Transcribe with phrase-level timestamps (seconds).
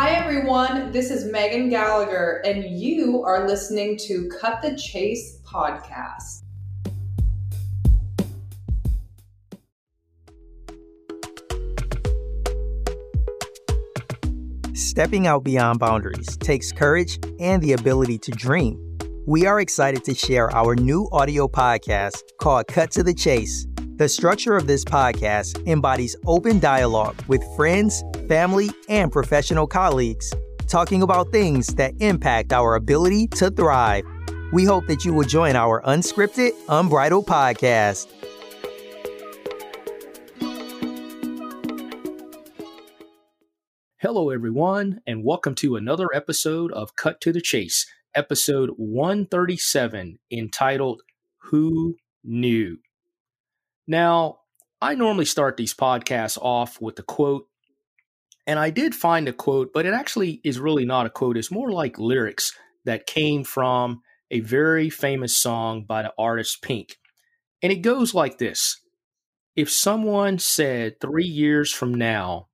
[0.00, 0.92] Hi, everyone.
[0.92, 6.44] This is Megan Gallagher, and you are listening to Cut the Chase podcast.
[14.72, 18.80] Stepping out beyond boundaries takes courage and the ability to dream.
[19.26, 23.66] We are excited to share our new audio podcast called Cut to the Chase.
[23.96, 30.32] The structure of this podcast embodies open dialogue with friends, family, and professional colleagues,
[30.66, 34.04] talking about things that impact our ability to thrive.
[34.52, 38.06] We hope that you will join our unscripted, unbridled podcast.
[44.00, 47.84] Hello, everyone, and welcome to another episode of Cut to the Chase,
[48.14, 51.02] episode 137, entitled
[51.38, 52.78] Who Knew?
[53.88, 54.38] Now,
[54.80, 57.47] I normally start these podcasts off with a quote,
[58.48, 61.36] and I did find a quote, but it actually is really not a quote.
[61.36, 66.96] It's more like lyrics that came from a very famous song by the artist Pink.
[67.62, 68.80] And it goes like this
[69.54, 72.48] If someone said three years from now,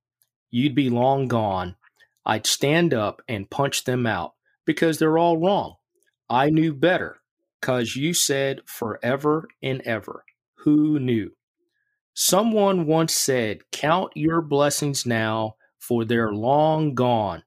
[0.51, 1.77] you'd be long gone,
[2.25, 4.33] I'd stand up and punch them out
[4.65, 5.75] because they're all wrong.
[6.29, 7.21] I knew better
[7.61, 10.25] because you said forever and ever.
[10.65, 11.31] Who knew?
[12.13, 15.55] Someone once said, Count your blessings now,
[15.87, 17.43] for they're long gone.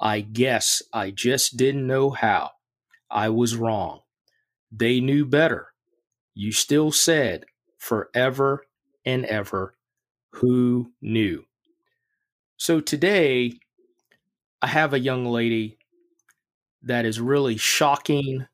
[0.00, 2.50] I guess I just didn't know how.
[3.10, 4.00] I was wrong.
[4.70, 5.68] They knew better.
[6.34, 7.44] You still said,
[7.78, 8.64] Forever
[9.04, 9.74] and ever.
[10.34, 11.44] Who knew?
[12.56, 13.54] So today,
[14.62, 15.78] I have a young lady
[16.82, 18.46] that is really shocking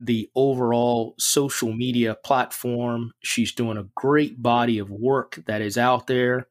[0.00, 3.12] the overall social media platform.
[3.22, 6.48] She's doing a great body of work that is out there.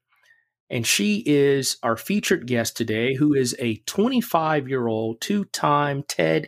[0.72, 6.04] And she is our featured guest today, who is a 25 year old, two time
[6.08, 6.48] TED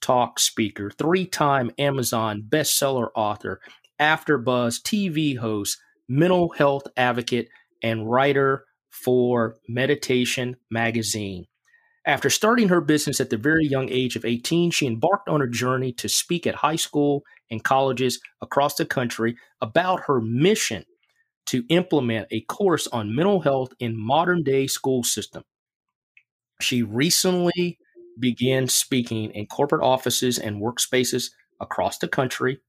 [0.00, 3.60] Talk speaker, three time Amazon bestseller author,
[4.00, 5.78] AfterBuzz TV host,
[6.08, 7.48] mental health advocate,
[7.80, 11.46] and writer for Meditation Magazine.
[12.04, 15.48] After starting her business at the very young age of 18, she embarked on a
[15.48, 20.84] journey to speak at high school and colleges across the country about her mission
[21.50, 25.42] to implement a course on mental health in modern day school system.
[26.60, 27.76] She recently
[28.20, 32.60] began speaking in corporate offices and workspaces across the country.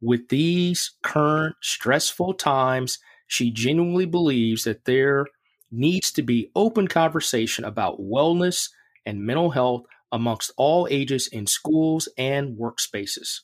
[0.00, 2.98] With these current stressful times,
[3.28, 5.26] she genuinely believes that there
[5.70, 8.70] needs to be open conversation about wellness
[9.04, 13.42] and mental health amongst all ages in schools and workspaces.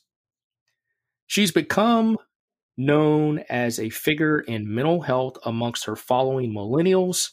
[1.25, 2.17] She's become
[2.77, 7.29] known as a figure in mental health amongst her following millennials.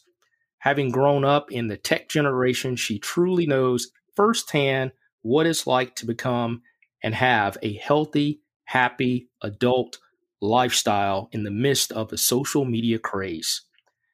[0.58, 4.92] Having grown up in the tech generation, she truly knows firsthand
[5.22, 6.62] what it's like to become
[7.02, 9.98] and have a healthy, happy adult
[10.40, 13.62] lifestyle in the midst of the social media craze.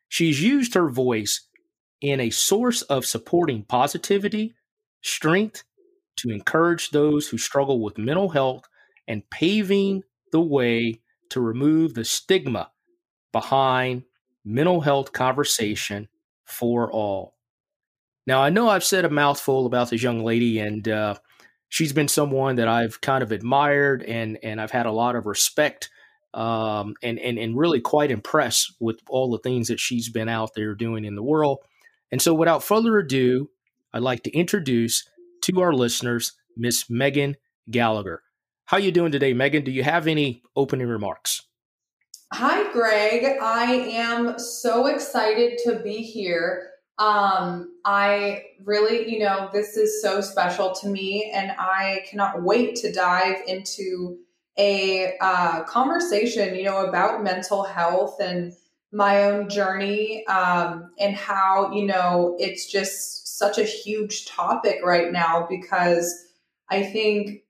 [0.08, 1.48] She's used her voice
[2.00, 4.54] in a source of supporting positivity,
[5.02, 5.64] strength
[6.16, 8.64] to encourage those who struggle with mental health
[9.08, 11.00] and paving the way
[11.30, 12.70] to remove the stigma
[13.32, 14.04] behind
[14.44, 16.08] mental health conversation
[16.44, 17.34] for all.
[18.26, 21.14] Now, I know I've said a mouthful about this young lady, and uh,
[21.68, 25.26] she's been someone that I've kind of admired and and I've had a lot of
[25.26, 25.90] respect
[26.34, 30.54] um, and, and, and really quite impressed with all the things that she's been out
[30.54, 31.58] there doing in the world.
[32.12, 33.50] And so, without further ado,
[33.92, 35.08] I'd like to introduce
[35.42, 37.36] to our listeners Miss Megan
[37.70, 38.22] Gallagher.
[38.66, 39.62] How are you doing today, Megan?
[39.62, 41.42] Do you have any opening remarks?
[42.32, 43.38] Hi, Greg.
[43.40, 46.70] I am so excited to be here.
[46.98, 52.74] Um, I really, you know, this is so special to me, and I cannot wait
[52.76, 54.18] to dive into
[54.58, 58.52] a uh, conversation, you know, about mental health and
[58.90, 65.12] my own journey um, and how, you know, it's just such a huge topic right
[65.12, 66.12] now because
[66.68, 67.42] I think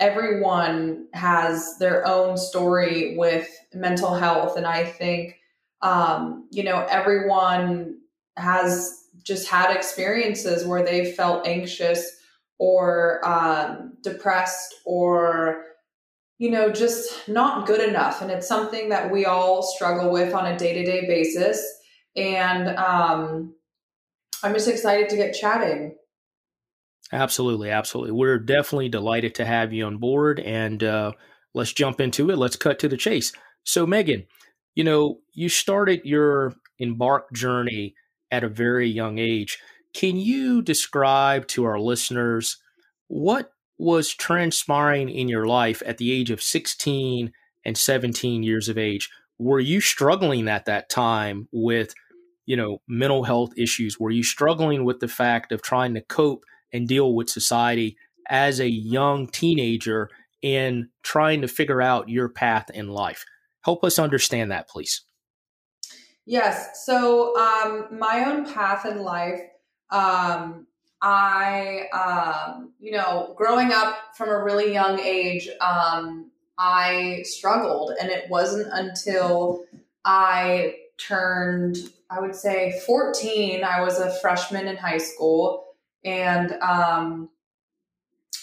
[0.00, 4.56] everyone has their own story with mental health.
[4.56, 5.36] And I think,
[5.82, 7.98] um, you know, everyone
[8.36, 12.10] has just had experiences where they felt anxious
[12.58, 15.64] or um, depressed or
[16.38, 18.20] you know, just not good enough.
[18.20, 21.64] And it's something that we all struggle with on a day to day basis.
[22.16, 23.54] And um,
[24.42, 25.96] I'm just excited to get chatting.
[27.14, 27.70] Absolutely.
[27.70, 28.10] Absolutely.
[28.10, 30.40] We're definitely delighted to have you on board.
[30.40, 31.12] And uh,
[31.54, 32.36] let's jump into it.
[32.36, 33.32] Let's cut to the chase.
[33.62, 34.26] So, Megan,
[34.74, 37.94] you know, you started your embark journey
[38.32, 39.58] at a very young age.
[39.94, 42.58] can you describe to our listeners
[43.06, 47.30] what was transpiring in your life at the age of 16
[47.64, 49.08] and 17 years of age?
[49.38, 51.94] Were you struggling at that time with,
[52.44, 54.00] you know, mental health issues?
[54.00, 56.42] Were you struggling with the fact of trying to cope
[56.74, 57.96] and deal with society
[58.28, 60.10] as a young teenager
[60.42, 63.24] in trying to figure out your path in life?
[63.64, 65.02] Help us understand that, please.
[66.26, 66.84] Yes.
[66.84, 69.40] So, um, my own path in life,
[69.90, 70.66] um,
[71.00, 77.92] I, um, you know, growing up from a really young age, um, I struggled.
[78.00, 79.64] And it wasn't until
[80.04, 81.76] I turned,
[82.10, 85.63] I would say 14, I was a freshman in high school.
[86.04, 87.30] And, um,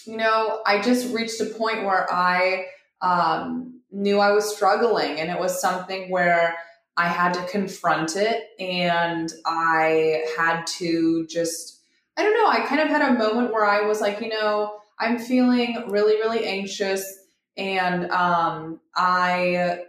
[0.06, 2.66] you know, I just reached a point where I
[3.00, 5.20] um, knew I was struggling.
[5.20, 6.56] And it was something where
[6.96, 11.80] I had to confront it and I had to just,
[12.16, 14.78] I don't know, I kind of had a moment where I was like, you know,
[14.98, 17.20] I'm feeling really, really anxious
[17.56, 19.80] and um, I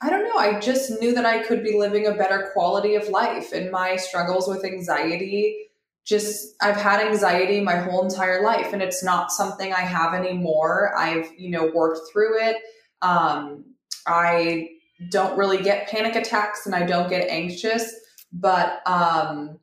[0.00, 3.08] I don't know, I just knew that I could be living a better quality of
[3.08, 5.63] life and my struggles with anxiety
[6.04, 10.94] just I've had anxiety my whole entire life and it's not something I have anymore.
[10.96, 12.56] I've, you know, worked through it.
[13.00, 13.64] Um,
[14.06, 14.70] I
[15.10, 17.94] don't really get panic attacks and I don't get anxious,
[18.32, 19.58] but um,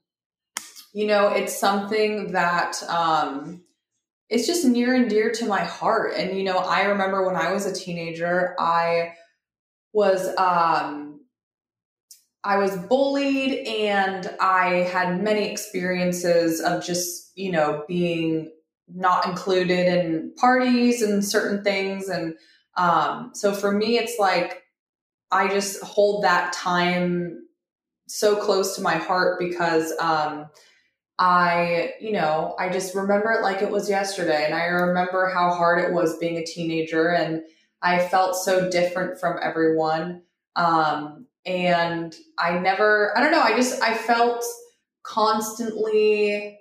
[0.94, 3.64] you know, it's something that um,
[4.30, 6.14] it's just near and dear to my heart.
[6.16, 9.14] And, you know, I remember when I was a teenager, I
[9.94, 11.11] was, um,
[12.44, 18.52] I was bullied and I had many experiences of just, you know, being
[18.94, 22.10] not included in parties and certain things.
[22.10, 22.36] And
[22.78, 24.64] um, so for me, it's like
[25.32, 27.46] I just hold that time
[28.08, 30.48] so close to my heart because um,
[31.20, 34.46] I, you know, I just remember it like it was yesterday.
[34.46, 37.10] And I remember how hard it was being a teenager.
[37.10, 37.44] And
[37.82, 40.24] I felt so different from everyone.
[40.56, 44.44] Um, and I never, I don't know, I just, I felt
[45.04, 46.60] constantly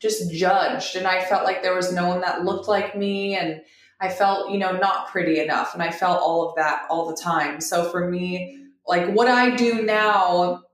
[0.00, 0.96] just judged.
[0.96, 3.36] And I felt like there was no one that looked like me.
[3.36, 3.62] And
[4.00, 5.74] I felt, you know, not pretty enough.
[5.74, 7.60] And I felt all of that all the time.
[7.60, 10.64] So for me, like what I do now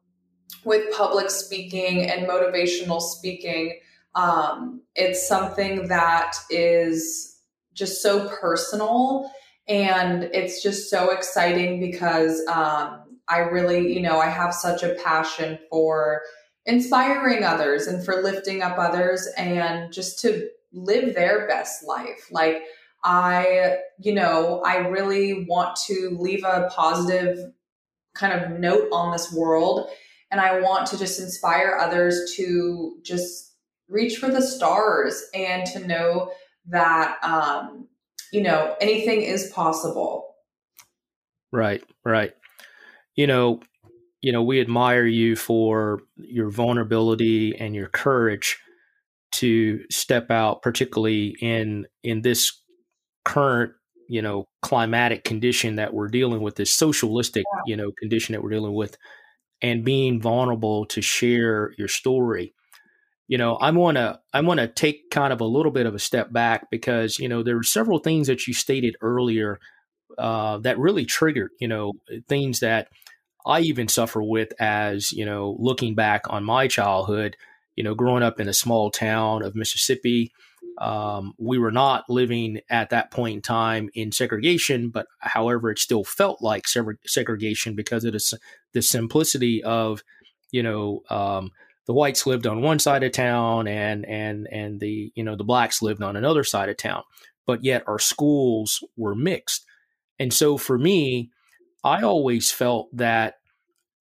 [0.64, 3.78] with public speaking and motivational speaking,
[4.14, 7.36] um, it's something that is
[7.74, 9.30] just so personal
[9.68, 14.94] and it's just so exciting because um, I really, you know, I have such a
[15.04, 16.22] passion for
[16.66, 22.28] inspiring others and for lifting up others and just to live their best life.
[22.30, 22.62] Like,
[23.04, 27.38] I, you know, I really want to leave a positive
[28.14, 29.88] kind of note on this world
[30.30, 33.54] and I want to just inspire others to just
[33.88, 36.32] reach for the stars and to know
[36.66, 37.88] that, um,
[38.30, 40.34] you know, anything is possible.
[41.50, 42.34] Right, right.
[43.18, 43.60] You know,
[44.20, 48.56] you know, we admire you for your vulnerability and your courage
[49.32, 52.62] to step out, particularly in in this
[53.24, 53.72] current,
[54.08, 58.50] you know, climatic condition that we're dealing with, this socialistic, you know, condition that we're
[58.50, 58.96] dealing with
[59.62, 62.54] and being vulnerable to share your story.
[63.26, 65.94] You know i want to i want to take kind of a little bit of
[65.94, 69.58] a step back because you know there were several things that you stated earlier
[70.16, 71.92] uh, that really triggered you know
[72.26, 72.88] things that
[73.46, 77.36] i even suffer with as you know looking back on my childhood
[77.76, 80.32] you know growing up in a small town of mississippi
[80.78, 85.78] um, we were not living at that point in time in segregation, but however, it
[85.78, 86.66] still felt like
[87.04, 88.38] segregation because of the,
[88.72, 90.02] the simplicity of,
[90.52, 91.50] you know, um,
[91.86, 95.42] the whites lived on one side of town and and and the you know the
[95.42, 97.02] blacks lived on another side of town,
[97.46, 99.64] but yet our schools were mixed,
[100.18, 101.30] and so for me,
[101.84, 103.34] I always felt that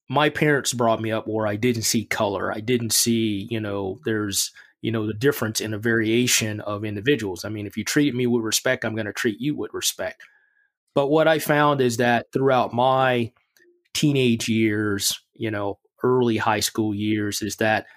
[0.10, 4.00] my parents brought me up where I didn't see color, I didn't see you know
[4.05, 7.46] there's you know the difference in a variation of individuals.
[7.46, 10.22] I mean if you treat me with respect i'm going to treat you with respect.
[10.96, 13.31] But what i found is that throughout my
[13.93, 17.88] teenage years you know early high school years is that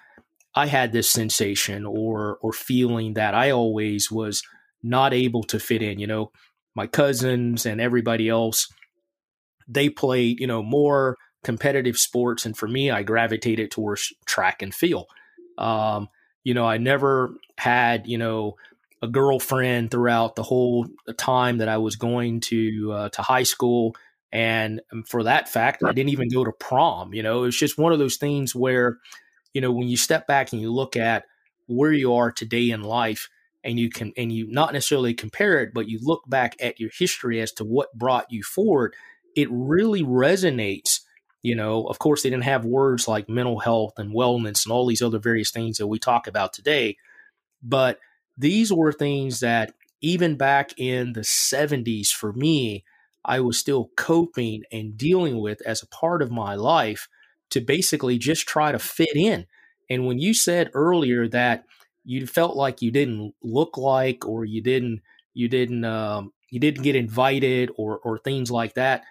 [0.55, 4.41] i had this sensation or or feeling that i always was
[4.81, 6.31] not able to fit in you know
[6.73, 8.67] my cousins and everybody else
[9.73, 14.75] they played you know more competitive sports and for me i gravitated towards track and
[14.75, 15.07] field
[15.57, 16.09] um,
[16.43, 18.57] you know, I never had, you know,
[19.01, 20.87] a girlfriend throughout the whole
[21.17, 23.95] time that I was going to uh, to high school,
[24.31, 27.13] and um, for that fact, I didn't even go to prom.
[27.13, 28.97] You know, it's just one of those things where,
[29.53, 31.25] you know, when you step back and you look at
[31.67, 33.29] where you are today in life
[33.63, 36.89] and you can and you not necessarily compare it but you look back at your
[36.97, 38.95] history as to what brought you forward
[39.35, 41.01] it really resonates
[41.41, 44.85] you know of course they didn't have words like mental health and wellness and all
[44.85, 46.95] these other various things that we talk about today
[47.63, 47.99] but
[48.37, 52.83] these were things that even back in the 70s for me
[53.25, 57.07] i was still coping and dealing with as a part of my life
[57.51, 59.45] to basically just try to fit in.
[59.89, 61.65] And when you said earlier that
[62.03, 65.01] you felt like you didn't look like or you didn't
[65.33, 69.03] you didn't um, you didn't get invited or or things like that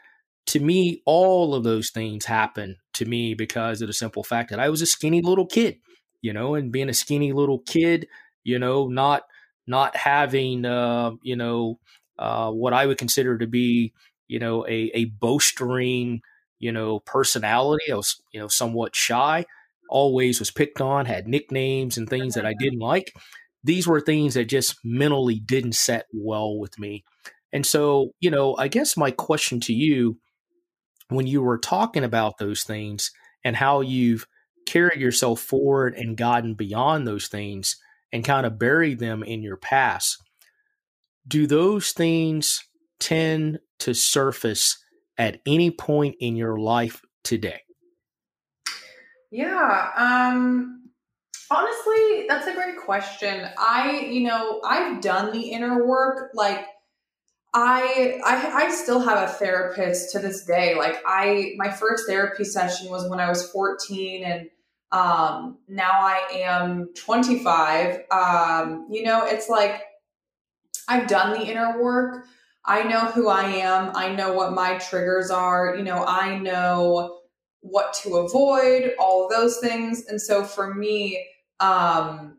[0.50, 4.60] to me all of those things happened to me because of the simple fact that
[4.60, 5.78] I was a skinny little kid
[6.22, 8.08] you know and being a skinny little kid
[8.44, 9.22] you know not
[9.66, 11.78] not having uh, you know
[12.18, 13.92] uh, what I would consider to be
[14.28, 16.20] you know a a bowstring
[16.58, 19.46] you know personality I was you know somewhat shy
[19.88, 23.12] always was picked on, had nicknames and things that I didn't like.
[23.62, 27.04] These were things that just mentally didn't set well with me.
[27.52, 30.18] And so, you know, I guess my question to you
[31.10, 33.10] when you were talking about those things
[33.44, 34.26] and how you've
[34.66, 37.76] carried yourself forward and gotten beyond those things
[38.12, 40.22] and kind of buried them in your past,
[41.26, 42.64] do those things
[42.98, 44.82] tend to surface
[45.18, 47.62] at any point in your life today?
[49.30, 49.90] Yeah.
[49.96, 50.90] Um,
[51.50, 53.48] honestly, that's a great question.
[53.58, 56.30] I, you know, I've done the inner work.
[56.34, 56.66] Like,
[57.52, 60.76] I, I I still have a therapist to this day.
[60.76, 64.50] Like I my first therapy session was when I was 14 and
[64.92, 68.02] um now I am 25.
[68.10, 69.82] Um you know, it's like
[70.88, 72.26] I've done the inner work.
[72.64, 73.92] I know who I am.
[73.96, 75.74] I know what my triggers are.
[75.76, 77.20] You know, I know
[77.62, 80.06] what to avoid, all those things.
[80.06, 81.26] And so for me,
[81.58, 82.38] um,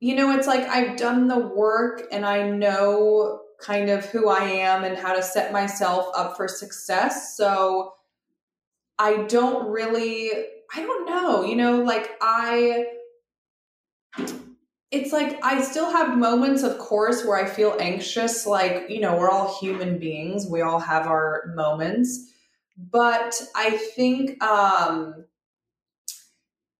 [0.00, 4.44] you know, it's like I've done the work and I know kind of who I
[4.44, 7.36] am and how to set myself up for success.
[7.36, 7.94] So
[8.98, 10.30] I don't really,
[10.74, 12.86] I don't know, you know, like I,
[14.90, 18.46] it's like I still have moments, of course, where I feel anxious.
[18.46, 22.30] Like, you know, we're all human beings, we all have our moments
[22.76, 25.24] but I think um,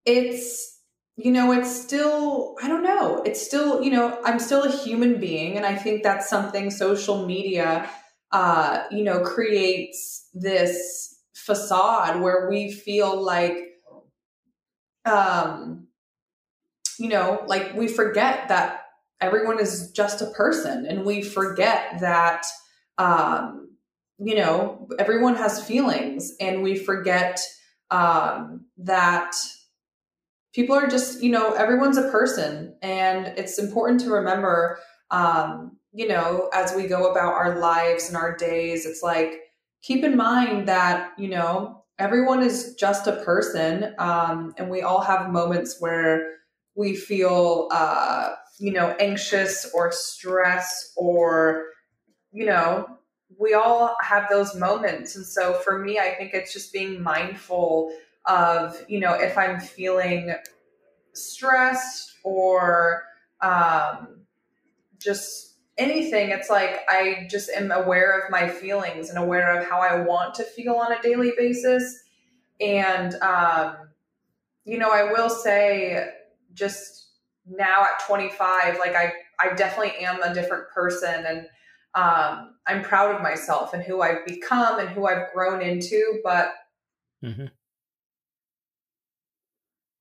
[0.05, 0.74] it's
[1.17, 5.21] you know it's still I don't know it's still you know I'm still a human
[5.21, 7.89] being, and I think that's something social media
[8.33, 13.57] uh, you know creates this facade where we feel like
[15.05, 15.87] um,
[16.99, 18.83] you know like we forget that
[19.21, 22.45] everyone is just a person, and we forget that.
[22.99, 23.61] Um,
[24.19, 27.41] you know, everyone has feelings and we forget
[27.91, 29.35] um, that
[30.55, 32.77] people are just, you know, everyone's a person.
[32.81, 34.79] And it's important to remember,
[35.11, 39.41] um, you know, as we go about our lives and our days, it's like,
[39.83, 43.95] keep in mind that, you know, everyone is just a person.
[43.99, 46.37] Um, and we all have moments where
[46.75, 51.67] we feel, uh, you know, anxious or stress or,
[52.33, 52.87] you know,
[53.39, 55.17] we all have those moments.
[55.17, 57.93] And so for me, I think it's just being mindful
[58.27, 60.35] of, you know, if I'm feeling
[61.13, 63.05] stressed or
[63.41, 64.21] um,
[64.99, 69.81] just anything, it's like I just am aware of my feelings and aware of how
[69.81, 72.03] I want to feel on a daily basis.
[72.61, 73.77] And, um,
[74.65, 76.11] you know, I will say
[76.55, 77.09] just
[77.47, 81.47] now at 25, like I, I definitely am a different person and
[81.95, 86.21] um, I'm proud of myself and who I've become and who I've grown into.
[86.25, 86.53] But,
[87.23, 87.47] mm-hmm.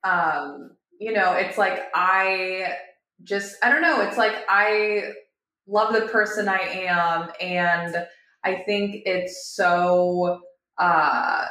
[0.04, 2.74] Um, you know, it's like I
[3.24, 5.14] just, I don't know, it's like I
[5.68, 7.30] love the person I am.
[7.40, 8.06] And
[8.44, 10.42] I think it's so,
[10.78, 11.46] uh,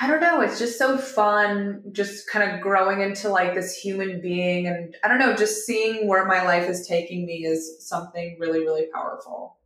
[0.00, 0.40] I don't know.
[0.40, 4.66] It's just so fun, just kind of growing into like this human being.
[4.68, 8.60] And I don't know, just seeing where my life is taking me is something really,
[8.60, 9.56] really powerful.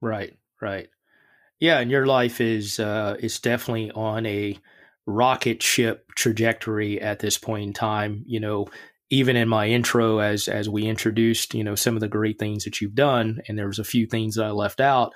[0.00, 0.88] Right, right.
[1.58, 4.56] Yeah, and your life is uh, is definitely on a
[5.10, 8.24] rocket ship trajectory at this point in time.
[8.26, 8.68] You know,
[9.10, 12.64] even in my intro, as as we introduced, you know, some of the great things
[12.64, 15.12] that you've done, and there was a few things that I left out.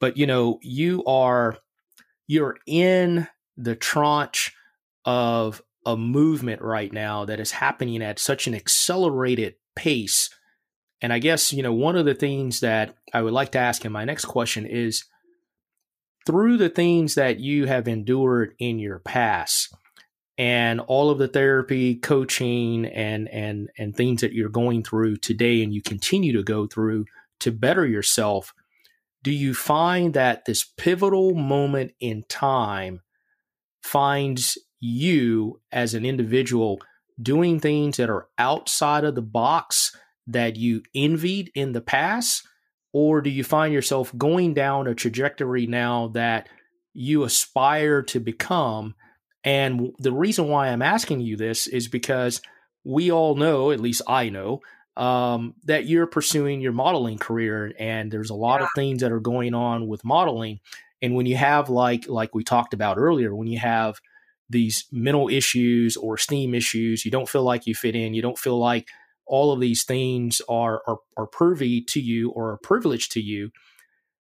[0.00, 1.58] But you know, you are
[2.26, 4.54] you're in the tranche
[5.04, 10.30] of a movement right now that is happening at such an accelerated pace.
[11.00, 13.84] And I guess, you know, one of the things that I would like to ask
[13.84, 15.04] in my next question is
[16.26, 19.74] through the things that you have endured in your past,
[20.38, 25.62] and all of the therapy, coaching, and and and things that you're going through today,
[25.62, 27.04] and you continue to go through
[27.40, 28.54] to better yourself,
[29.22, 33.00] do you find that this pivotal moment in time
[33.82, 36.80] finds you as an individual
[37.20, 39.94] doing things that are outside of the box
[40.26, 42.46] that you envied in the past?
[42.92, 46.48] Or do you find yourself going down a trajectory now that
[46.92, 48.94] you aspire to become?
[49.44, 52.40] And the reason why I'm asking you this is because
[52.84, 54.60] we all know, at least I know,
[54.96, 58.64] um, that you're pursuing your modeling career, and there's a lot yeah.
[58.64, 60.60] of things that are going on with modeling.
[61.00, 64.00] And when you have like like we talked about earlier, when you have
[64.50, 68.38] these mental issues or STEAM issues, you don't feel like you fit in, you don't
[68.38, 68.88] feel like
[69.26, 73.50] all of these things are are, are privy to you or a privilege to you.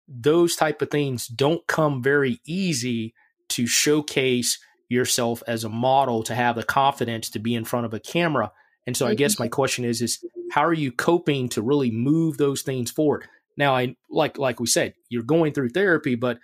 [0.07, 3.15] Those type of things don't come very easy
[3.51, 4.59] to showcase
[4.89, 8.53] yourself as a model to have the confidence to be in front of a camera
[8.87, 9.45] and so I guess mm-hmm.
[9.45, 13.27] my question is is how are you coping to really move those things forward?
[13.57, 16.39] Now I like like we said, you're going through therapy, but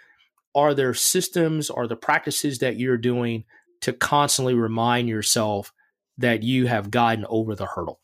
[0.55, 3.45] are there systems, are the practices that you're doing
[3.83, 5.73] to constantly remind yourself
[6.19, 8.01] that you have gotten over the hurdle?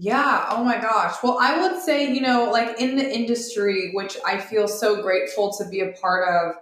[0.00, 0.46] Yeah.
[0.50, 1.16] Oh my gosh.
[1.24, 5.52] Well, I would say, you know, like in the industry, which I feel so grateful
[5.58, 6.54] to be a part of,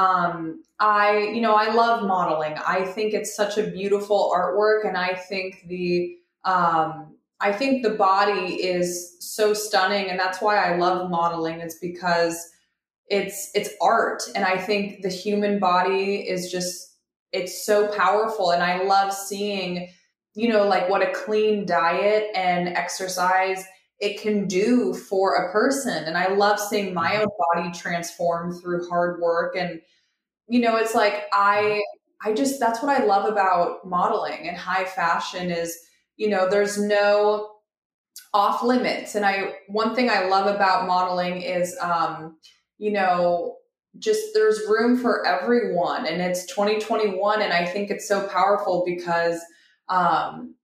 [0.00, 2.54] um, I, you know, I love modeling.
[2.66, 7.90] I think it's such a beautiful artwork, and I think the, um, I think the
[7.90, 11.60] body is so stunning, and that's why I love modeling.
[11.60, 12.36] It's because
[13.08, 16.96] it's it's art, and I think the human body is just
[17.32, 19.88] it's so powerful, and I love seeing,
[20.34, 23.64] you know, like what a clean diet and exercise
[24.00, 26.04] it can do for a person.
[26.04, 27.22] And I love seeing my mm-hmm.
[27.22, 29.56] own body transform through hard work.
[29.56, 29.80] And,
[30.48, 31.82] you know, it's like I
[32.24, 35.78] I just that's what I love about modeling and high fashion is,
[36.16, 37.50] you know, there's no
[38.32, 39.14] off limits.
[39.14, 42.36] And I one thing I love about modeling is um,
[42.78, 43.56] you know,
[43.98, 49.40] just there's room for everyone and it's 2021 and I think it's so powerful because
[49.88, 50.54] um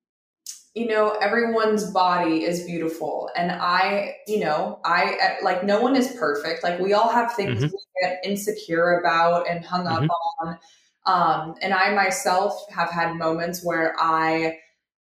[0.75, 6.15] you know everyone's body is beautiful and i you know i like no one is
[6.19, 7.73] perfect like we all have things mm-hmm.
[7.73, 10.09] we get insecure about and hung mm-hmm.
[10.11, 10.59] up on
[11.07, 14.57] um and i myself have had moments where i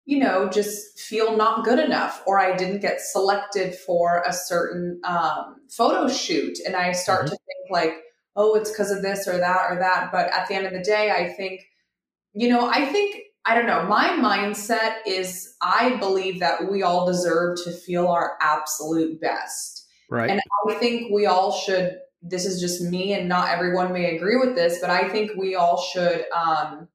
[0.06, 5.00] you know just feel not good enough or i didn't get selected for a certain
[5.04, 7.30] um photo shoot and i start mm-hmm.
[7.30, 7.94] to think like
[8.36, 10.82] oh it's because of this or that or that but at the end of the
[10.82, 11.62] day i think
[12.34, 13.84] you know i think I don't know.
[13.84, 19.88] My mindset is I believe that we all deserve to feel our absolute best.
[20.10, 20.30] Right.
[20.30, 24.38] And I think we all should, this is just me and not everyone may agree
[24.38, 26.90] with this, but I think we all should, um,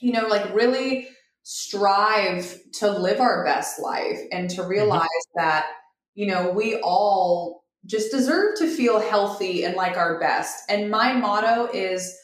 [0.00, 1.08] you know, like really
[1.42, 4.70] strive to live our best life and to mm-hmm.
[4.70, 5.40] realize mm-hmm.
[5.40, 5.66] that,
[6.14, 10.64] you know, we all just deserve to feel healthy and like our best.
[10.70, 12.16] And my motto is,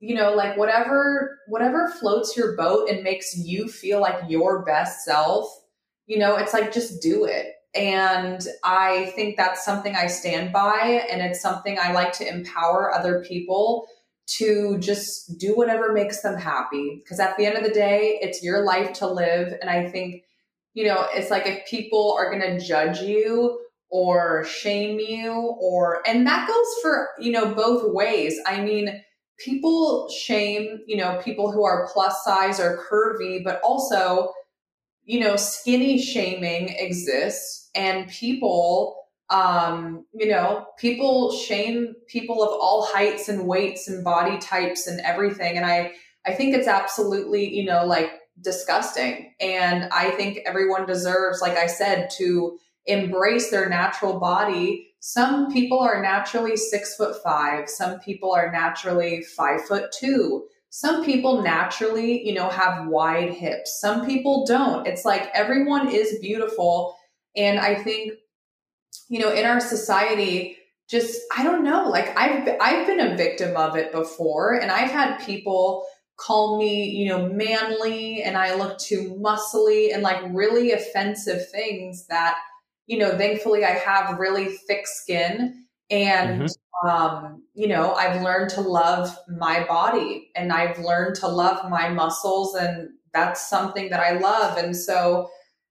[0.00, 5.04] you know like whatever whatever floats your boat and makes you feel like your best
[5.04, 5.48] self
[6.06, 7.54] you know it's like just do it.
[7.74, 12.92] And i think that's something i stand by and it's something i like to empower
[12.92, 13.86] other people
[14.38, 17.00] to just do whatever makes them happy.
[17.02, 20.22] Because at the end of the day it's your life to live and i think
[20.74, 26.02] you know it's like if people are going to judge you or shame you or
[26.06, 28.38] and that goes for you know both ways.
[28.46, 29.02] I mean
[29.38, 34.32] people shame, you know, people who are plus size or curvy, but also,
[35.04, 38.96] you know, skinny shaming exists and people
[39.30, 45.00] um, you know, people shame people of all heights and weights and body types and
[45.00, 45.56] everything.
[45.56, 45.92] And I,
[46.26, 49.34] I think it's absolutely, you know, like disgusting.
[49.40, 55.78] And I think everyone deserves, like I said, to embrace their natural body some people
[55.80, 57.68] are naturally six foot five.
[57.68, 60.46] Some people are naturally five foot two.
[60.70, 63.80] Some people naturally, you know, have wide hips.
[63.80, 64.86] Some people don't.
[64.86, 66.96] It's like everyone is beautiful.
[67.36, 68.12] And I think,
[69.08, 70.58] you know, in our society,
[70.88, 74.90] just I don't know, like I've I've been a victim of it before and I've
[74.90, 80.72] had people call me, you know, manly and I look too muscly and like really
[80.72, 82.38] offensive things that
[82.88, 86.88] you know, thankfully I have really thick skin and mm-hmm.
[86.88, 91.88] um, you know, I've learned to love my body and I've learned to love my
[91.88, 94.58] muscles and that's something that I love.
[94.58, 95.30] And so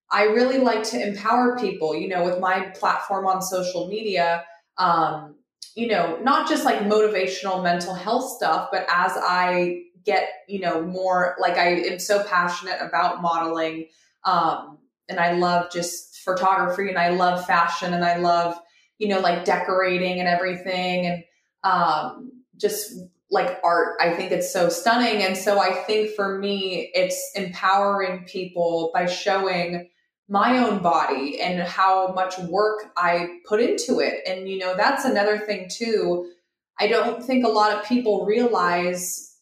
[0.09, 4.45] I really like to empower people, you know, with my platform on social media.
[4.77, 5.35] Um,
[5.75, 10.81] you know, not just like motivational mental health stuff, but as I get you know
[10.81, 13.87] more like i am so passionate about modeling
[14.23, 18.55] um, and i love just photography and i love fashion and i love
[18.97, 21.23] you know like decorating and everything and
[21.63, 22.93] um, just
[23.31, 28.23] like art i think it's so stunning and so i think for me it's empowering
[28.25, 29.89] people by showing
[30.29, 35.05] my own body and how much work i put into it and you know that's
[35.05, 36.29] another thing too
[36.79, 39.35] I don't think a lot of people realize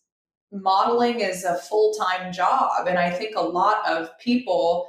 [0.51, 2.87] modeling is a full time job.
[2.87, 4.87] And I think a lot of people,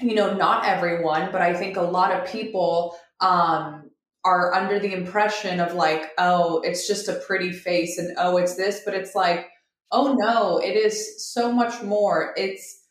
[0.00, 3.90] you know, not everyone, but I think a lot of people um,
[4.24, 8.56] are under the impression of like, oh, it's just a pretty face and oh, it's
[8.56, 9.48] this, but it's like,
[9.92, 12.34] oh no, it is so much more.
[12.36, 12.84] It's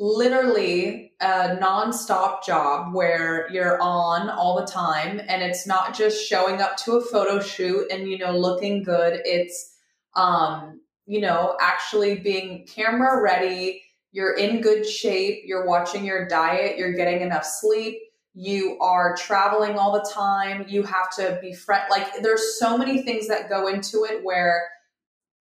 [0.00, 6.62] literally a nonstop job where you're on all the time and it's not just showing
[6.62, 9.74] up to a photo shoot and you know looking good it's
[10.16, 16.76] um you know actually being camera ready you're in good shape you're watching your diet
[16.76, 17.98] you're getting enough sleep
[18.32, 23.02] you are traveling all the time you have to be friend like there's so many
[23.02, 24.68] things that go into it where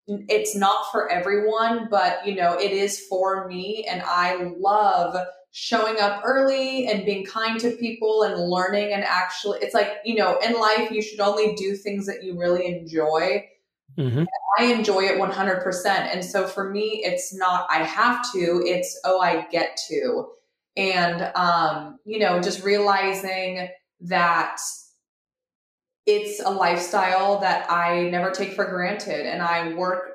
[0.07, 3.87] it's not for everyone, but you know, it is for me.
[3.89, 5.17] And I love
[5.53, 10.17] showing up early and being kind to people and learning and actually it's like, you
[10.17, 13.45] know, in life you should only do things that you really enjoy.
[13.99, 14.25] Mm-hmm.
[14.59, 15.87] I enjoy it 100%.
[15.87, 20.29] And so for me, it's not I have to, it's oh, I get to.
[20.77, 23.69] And um, you know, just realizing
[24.01, 24.59] that
[26.07, 29.27] it's a lifestyle that I never take for granted.
[29.27, 30.11] And I work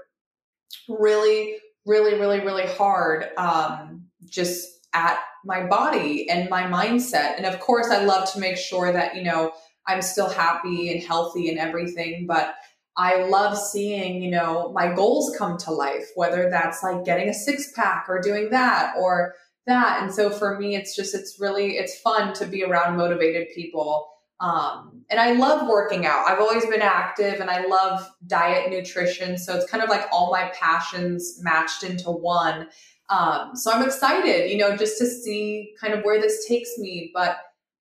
[0.87, 7.37] really, really, really, really hard um, just at my body and my mindset.
[7.37, 9.53] And of course, I love to make sure that, you know,
[9.87, 12.27] I'm still happy and healthy and everything.
[12.27, 12.55] But
[12.99, 17.33] I love seeing, you know, my goals come to life, whether that's like getting a
[17.33, 19.33] six pack or doing that or
[19.65, 20.03] that.
[20.03, 24.09] And so for me, it's just, it's really, it's fun to be around motivated people
[24.39, 26.25] um, and I love working out.
[26.27, 29.37] I've always been active and I love diet nutrition.
[29.37, 32.67] So it's kind of like all my passions matched into one.
[33.09, 37.11] Um, so I'm excited, you know, just to see kind of where this takes me.
[37.13, 37.37] But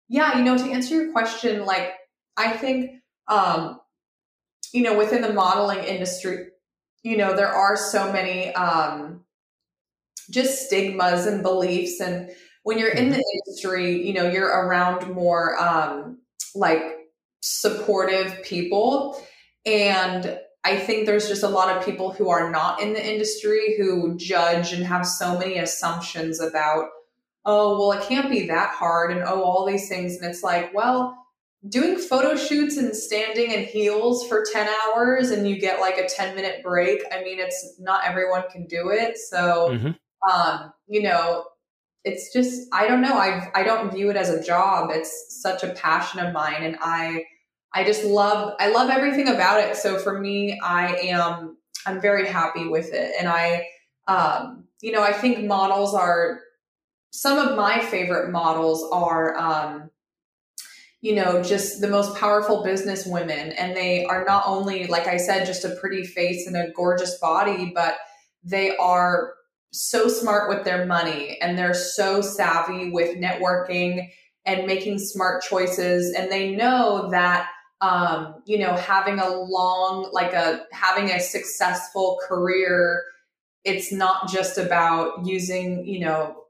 [0.08, 1.92] yeah, you know, to answer your question, like
[2.36, 3.80] I think, um,
[4.72, 6.46] you know, within the modeling industry,
[7.02, 9.24] you know, there are so many um,
[10.30, 12.00] just stigmas and beliefs.
[12.00, 12.30] And
[12.62, 13.48] when you're in the mm-hmm.
[13.48, 16.18] industry, you know, you're around more um,
[16.54, 16.82] like
[17.40, 19.22] supportive people.
[19.64, 23.76] And I think there's just a lot of people who are not in the industry
[23.78, 26.88] who judge and have so many assumptions about,
[27.44, 30.16] oh, well, it can't be that hard and oh, all these things.
[30.16, 31.25] And it's like, well,
[31.68, 36.08] doing photo shoots and standing in heels for 10 hours and you get like a
[36.08, 37.02] 10 minute break.
[37.12, 39.18] I mean, it's not everyone can do it.
[39.18, 40.30] So, mm-hmm.
[40.30, 41.44] um, you know,
[42.06, 43.18] it's just I don't know.
[43.18, 44.90] I I don't view it as a job.
[44.92, 47.24] It's such a passion of mine, and I
[47.74, 49.76] I just love I love everything about it.
[49.76, 53.66] So for me, I am I'm very happy with it, and I
[54.06, 56.40] um, you know I think models are
[57.10, 59.90] some of my favorite models are um,
[61.06, 65.18] you know just the most powerful business women, and they are not only like I
[65.18, 67.94] said just a pretty face and a gorgeous body, but
[68.42, 69.34] they are
[69.70, 74.08] so smart with their money and they're so savvy with networking
[74.44, 76.12] and making smart choices.
[76.12, 82.18] And they know that um, you know having a long like a having a successful
[82.26, 83.04] career
[83.62, 86.45] it's not just about using you know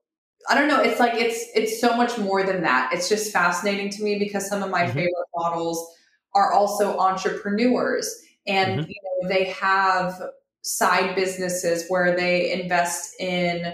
[0.48, 3.90] i don't know it's like it's it's so much more than that it's just fascinating
[3.90, 4.92] to me because some of my mm-hmm.
[4.92, 5.94] favorite models
[6.34, 8.88] are also entrepreneurs and mm-hmm.
[8.88, 10.20] you know they have
[10.62, 13.72] side businesses where they invest in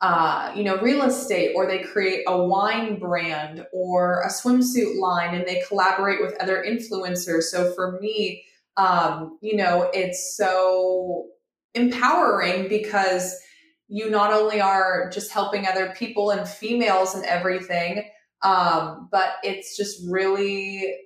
[0.00, 5.34] uh, you know real estate or they create a wine brand or a swimsuit line
[5.34, 8.44] and they collaborate with other influencers so for me
[8.76, 11.26] um, you know it's so
[11.74, 13.38] empowering because
[13.92, 18.04] you not only are just helping other people and females and everything
[18.42, 20.96] um, but it's just really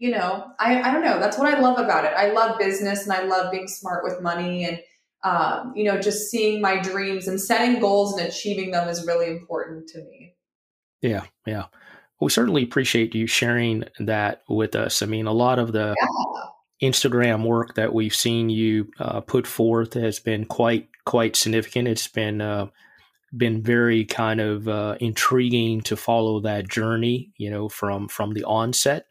[0.00, 1.20] you know, I, I don't know.
[1.20, 2.14] That's what I love about it.
[2.16, 4.80] I love business and I love being smart with money and,
[5.22, 9.26] um, you know, just seeing my dreams and setting goals and achieving them is really
[9.26, 10.34] important to me.
[11.02, 11.24] Yeah.
[11.46, 11.66] Yeah.
[12.18, 15.02] We certainly appreciate you sharing that with us.
[15.02, 16.46] I mean, a lot of the yeah.
[16.82, 21.88] Instagram work that we've seen you uh, put forth has been quite, quite significant.
[21.88, 22.68] It's been, uh,
[23.36, 28.44] been very kind of uh, intriguing to follow that journey, you know, from from the
[28.44, 29.06] onset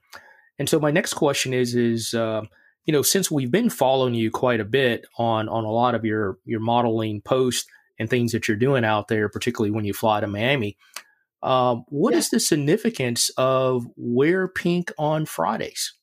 [0.59, 2.41] and so my next question is is uh,
[2.85, 6.05] you know, since we've been following you quite a bit on on a lot of
[6.05, 10.19] your your modeling posts and things that you're doing out there, particularly when you fly
[10.19, 10.77] to Miami,
[11.41, 12.19] um, what yeah.
[12.19, 15.93] is the significance of wear pink on Fridays?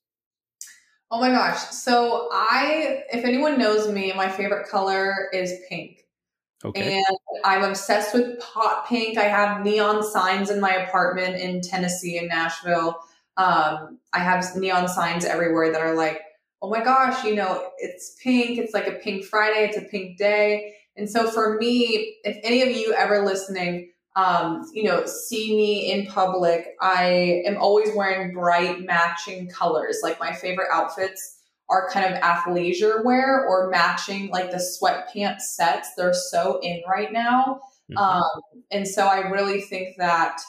[1.11, 1.59] Oh my gosh.
[1.71, 6.05] So I if anyone knows me, my favorite color is pink.
[6.65, 6.97] Okay.
[6.97, 9.19] And I'm obsessed with hot pink.
[9.19, 12.99] I have neon signs in my apartment in Tennessee in Nashville.
[13.37, 16.23] Um, I have neon signs everywhere that are like,
[16.63, 18.59] oh my gosh, you know, it's pink.
[18.59, 19.67] It's like a pink Friday.
[19.67, 20.75] It's a pink day.
[20.97, 25.93] And so for me, if any of you ever listening, um, you know, see me
[25.93, 30.01] in public, I am always wearing bright matching colors.
[30.03, 35.91] Like my favorite outfits are kind of athleisure wear or matching like the sweatpants sets.
[35.97, 37.61] They're so in right now.
[37.91, 37.99] Mm-hmm.
[37.99, 40.41] Um, and so I really think that,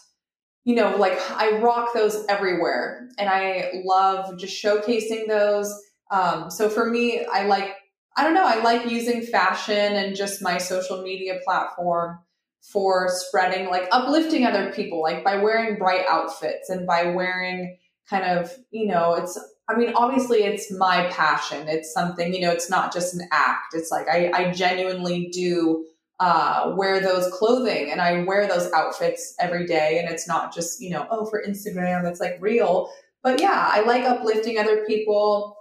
[0.64, 5.74] you know, like I rock those everywhere and I love just showcasing those.
[6.10, 7.76] Um, so for me, I like,
[8.16, 12.20] I don't know, I like using fashion and just my social media platform
[12.62, 17.78] for spreading, like uplifting other people, like by wearing bright outfits and by wearing
[18.10, 19.40] kind of, you know, it's,
[19.70, 21.68] I mean, obviously it's my passion.
[21.68, 23.74] It's something, you know, it's not just an act.
[23.74, 25.86] It's like I, I genuinely do
[26.20, 30.00] uh, wear those clothing and I wear those outfits every day.
[30.00, 32.90] And it's not just, you know, oh, for Instagram, it's like real.
[33.24, 35.58] But yeah, I like uplifting other people.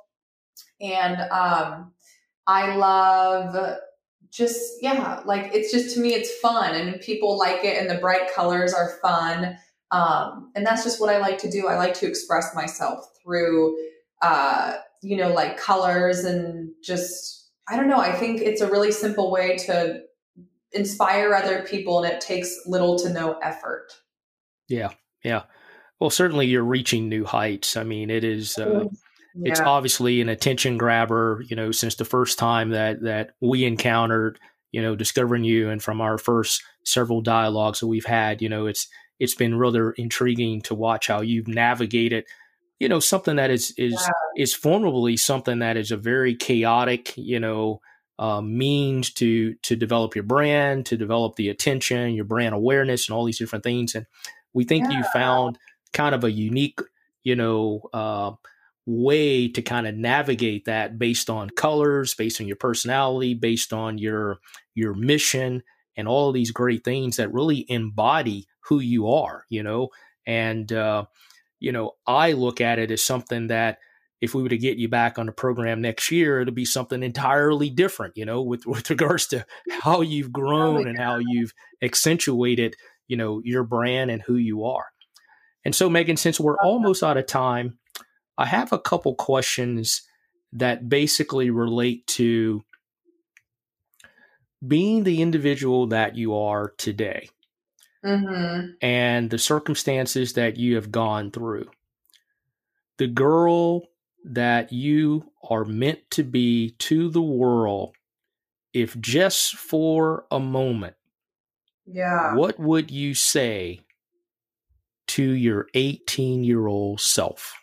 [0.81, 1.93] And um,
[2.47, 3.79] I love
[4.37, 8.01] just, yeah, like it's just to me, it's fun and people like it and the
[8.01, 9.57] bright colors are fun.
[9.91, 11.69] Um, and that's just what I like to do.
[11.69, 13.77] I like to express myself through,
[14.21, 18.01] uh, you know, like colors and just, I don't know.
[18.01, 20.03] I think it's a really simple way to
[20.73, 23.89] inspire other people and it takes little to no effort.
[24.69, 24.91] Yeah.
[25.25, 25.45] Yeah.
[25.99, 27.77] Well, certainly you're reaching new heights.
[27.77, 28.85] I mean, it is, uh,
[29.39, 29.51] yeah.
[29.51, 34.39] it's obviously an attention grabber, you know, since the first time that, that we encountered,
[34.73, 38.67] you know, discovering you and from our first several dialogues that we've had, you know,
[38.67, 42.25] it's, it's been rather intriguing to watch how you've navigated
[42.79, 44.43] you know something that is is yeah.
[44.43, 47.81] is formally something that is a very chaotic you know
[48.19, 53.17] uh, means to to develop your brand to develop the attention your brand awareness and
[53.17, 54.07] all these different things and
[54.53, 54.99] we think yeah.
[54.99, 55.59] you found
[55.93, 56.81] kind of a unique
[57.25, 58.33] you know uh,
[58.87, 63.99] way to kind of navigate that based on colors based on your personality based on
[63.99, 64.39] your
[64.75, 65.63] your mission
[65.97, 69.89] and all of these great things that really embody who you are, you know.
[70.27, 71.07] And uh,
[71.59, 73.79] you know, I look at it as something that
[74.21, 77.03] if we were to get you back on the program next year, it'll be something
[77.03, 82.77] entirely different, you know, with with regards to how you've grown and how you've accentuated,
[83.09, 84.87] you know, your brand and who you are.
[85.65, 87.79] And so, Megan, since we're almost out of time,
[88.39, 90.03] I have a couple questions
[90.53, 92.65] that basically relate to
[94.67, 97.29] being the individual that you are today
[98.05, 98.71] mm-hmm.
[98.81, 101.71] and the circumstances that you have gone through.
[102.99, 103.83] The girl
[104.25, 107.95] that you are meant to be to the world,
[108.73, 110.95] if just for a moment,
[111.87, 113.81] yeah, what would you say
[115.09, 117.55] to your 18 year old self?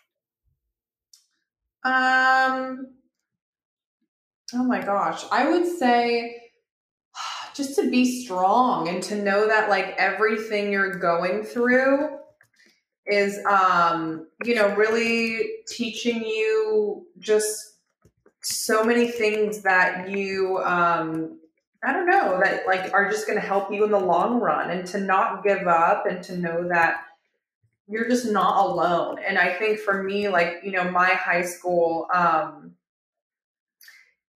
[1.84, 2.94] Um,
[4.54, 6.36] oh my gosh, I would say
[7.54, 12.18] just to be strong and to know that like everything you're going through
[13.06, 17.74] is um you know really teaching you just
[18.40, 21.38] so many things that you um
[21.84, 24.70] I don't know that like are just going to help you in the long run
[24.70, 27.04] and to not give up and to know that
[27.86, 29.18] you're just not alone.
[29.26, 32.74] And I think for me like, you know, my high school um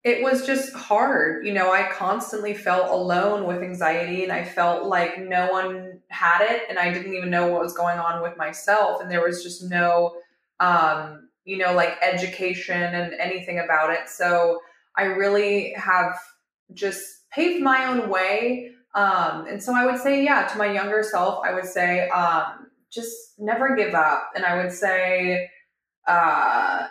[0.05, 1.45] it was just hard.
[1.45, 6.41] You know, I constantly felt alone with anxiety and I felt like no one had
[6.43, 9.03] it and I didn't even know what was going on with myself.
[9.03, 10.17] And there was just no,
[10.61, 14.09] um, you know, like education and anything about it.
[14.09, 14.61] So
[14.97, 16.17] I really have
[16.75, 18.71] just paved my own way.
[18.95, 22.68] Um, and so I would say, yeah, to my younger self, I would say, um,
[22.91, 24.31] just never give up.
[24.35, 25.51] And I would say,
[26.07, 26.87] uh,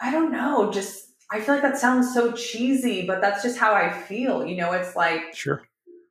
[0.00, 3.74] I don't know, just I feel like that sounds so cheesy, but that's just how
[3.74, 4.46] I feel.
[4.46, 5.62] You know, it's like, sure.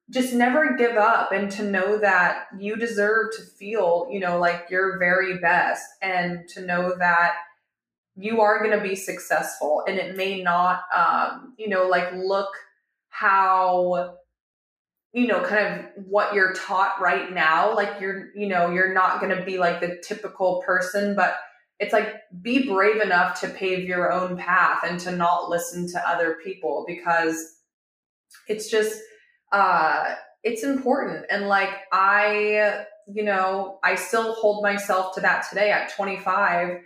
[0.10, 4.66] Just never give up and to know that you deserve to feel, you know, like
[4.70, 7.36] your very best and to know that
[8.16, 12.50] you are going to be successful and it may not, um, you know, like look
[13.10, 14.18] how,
[15.14, 17.76] you know, kind of what you're taught right now.
[17.76, 21.36] Like you're, you know, you're not going to be like the typical person, but
[21.80, 26.10] it's like be brave enough to pave your own path and to not listen to
[26.10, 27.58] other people because
[28.48, 29.00] it's just
[29.52, 35.72] uh it's important and like i you know i still hold myself to that today
[35.72, 36.80] at 25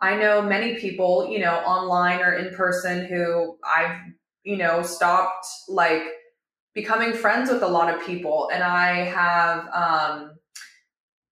[0.00, 3.96] i know many people you know online or in person who i've
[4.44, 6.02] you know stopped like
[6.74, 10.32] becoming friends with a lot of people and i have um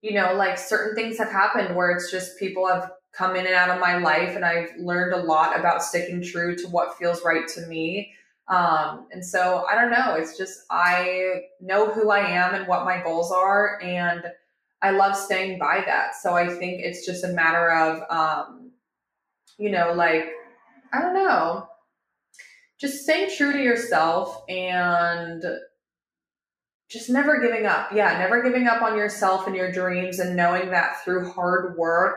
[0.03, 3.55] you know like certain things have happened where it's just people have come in and
[3.55, 7.23] out of my life and I've learned a lot about sticking true to what feels
[7.25, 8.13] right to me.
[8.49, 12.85] Um, and so I don't know, it's just I know who I am and what
[12.85, 14.25] my goals are and
[14.83, 16.15] I love staying by that.
[16.17, 18.71] So I think it's just a matter of um,
[19.59, 20.31] you know, like
[20.93, 21.69] I don't know,
[22.81, 25.45] just staying true to yourself and
[26.89, 27.93] just never giving up.
[27.93, 32.17] Yeah, never giving up on yourself and your dreams and knowing that through hard work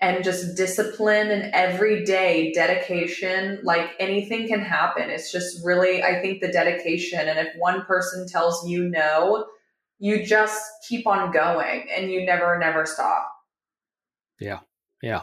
[0.00, 5.08] and just discipline and everyday dedication, like anything can happen.
[5.08, 7.20] It's just really, I think, the dedication.
[7.20, 9.46] And if one person tells you no,
[9.98, 13.32] you just keep on going and you never, never stop.
[14.38, 14.58] Yeah.
[15.02, 15.22] Yeah.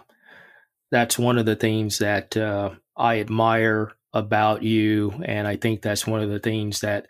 [0.90, 5.12] That's one of the things that uh, I admire about you.
[5.26, 7.08] And I think that's one of the things that,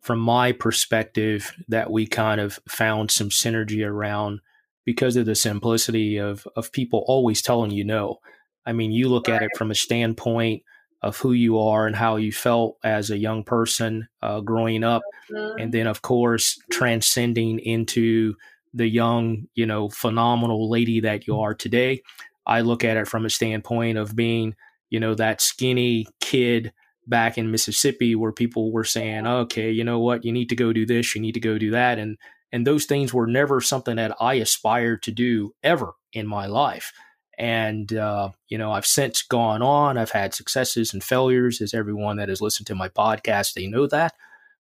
[0.00, 4.40] from my perspective, that we kind of found some synergy around
[4.84, 8.20] because of the simplicity of of people always telling you no.
[8.64, 10.62] I mean, you look at it from a standpoint
[11.02, 15.02] of who you are and how you felt as a young person uh, growing up,
[15.30, 15.58] mm-hmm.
[15.58, 18.34] and then of course transcending into
[18.74, 22.02] the young, you know, phenomenal lady that you are today.
[22.46, 24.54] I look at it from a standpoint of being,
[24.90, 26.72] you know, that skinny kid
[27.06, 30.72] back in Mississippi where people were saying, okay, you know what, you need to go
[30.72, 31.98] do this, you need to go do that.
[31.98, 32.18] And
[32.52, 36.92] and those things were never something that I aspired to do ever in my life.
[37.36, 39.96] And, uh, you know, I've since gone on.
[39.96, 43.86] I've had successes and failures, as everyone that has listened to my podcast, they know
[43.86, 44.14] that.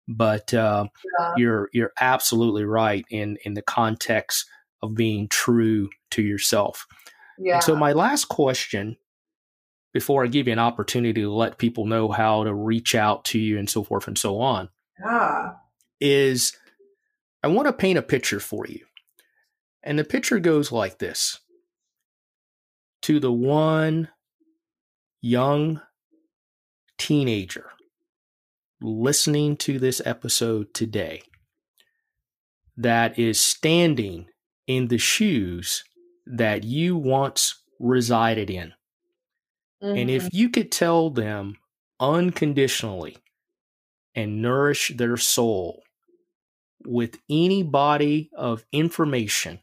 [0.08, 0.88] But uh,
[1.20, 1.34] yeah.
[1.38, 4.46] you're you're absolutely right in in the context
[4.82, 6.86] of being true to yourself.
[7.40, 7.56] Yeah.
[7.56, 8.98] And so my last question,
[9.96, 13.40] before I give you an opportunity to let people know how to reach out to
[13.40, 14.68] you and so forth and so on,
[15.00, 15.54] yeah.
[16.02, 16.52] is
[17.42, 18.86] I want to paint a picture for you.
[19.84, 21.40] And the picture goes like this
[23.04, 24.10] To the one
[25.22, 25.80] young
[26.98, 27.70] teenager
[28.82, 31.22] listening to this episode today
[32.76, 34.28] that is standing
[34.68, 35.86] in the shoes
[36.28, 38.74] that you once resided in.
[39.86, 39.98] Mm-hmm.
[39.98, 40.36] And if mm-hmm.
[40.36, 41.58] you could tell them
[42.00, 43.18] unconditionally
[44.16, 45.84] and nourish their soul
[46.84, 49.60] with any body of information,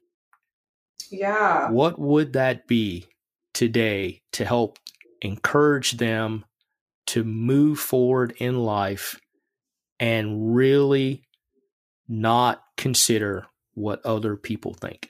[1.10, 3.06] yeah, what would that be
[3.52, 4.78] today to help
[5.20, 6.44] encourage them
[7.06, 9.20] to move forward in life
[9.98, 11.24] and really
[12.08, 15.08] not consider what other people think?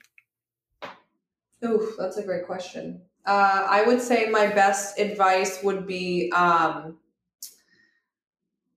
[1.64, 3.02] Ooh, that's a great question.
[3.24, 6.98] Uh, I would say my best advice would be um,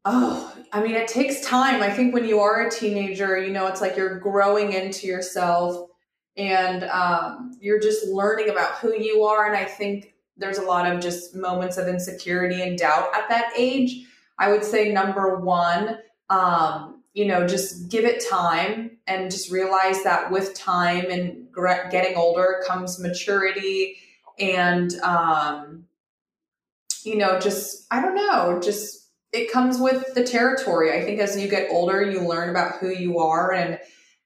[0.07, 1.81] Oh, I mean, it takes time.
[1.81, 5.89] I think when you are a teenager, you know, it's like you're growing into yourself
[6.37, 9.47] and um, you're just learning about who you are.
[9.47, 13.51] And I think there's a lot of just moments of insecurity and doubt at that
[13.57, 14.05] age.
[14.37, 15.97] I would say number one,
[16.29, 21.47] um, you know, just give it time and just realize that with time and
[21.89, 23.97] getting older comes maturity
[24.39, 25.85] and, um,
[27.03, 30.91] you know, just, I don't know, just it comes with the territory.
[30.93, 33.79] I think as you get older, you learn about who you are and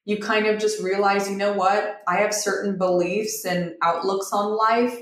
[0.04, 2.02] you kind of just realize, you know what?
[2.06, 4.98] I have certain beliefs and outlooks on life.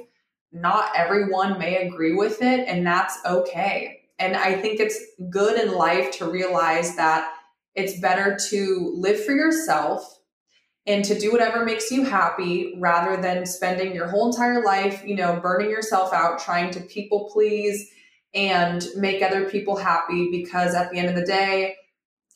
[0.51, 4.01] Not everyone may agree with it, and that's okay.
[4.19, 4.99] And I think it's
[5.31, 7.33] good in life to realize that
[7.75, 10.18] it's better to live for yourself
[10.89, 15.15] and to do whatever makes you happy rather than spending your whole entire life, you
[15.15, 17.91] know, burning yourself out trying to people please
[18.35, 21.77] and make other people happy because at the end of the day,